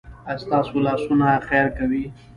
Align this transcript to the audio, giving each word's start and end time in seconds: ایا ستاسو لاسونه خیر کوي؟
ایا 0.29 0.41
ستاسو 0.43 0.75
لاسونه 0.85 1.27
خیر 1.47 1.67
کوي؟ 1.77 2.03